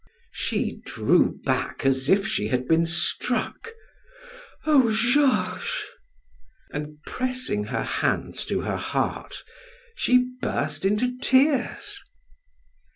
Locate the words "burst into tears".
10.41-11.99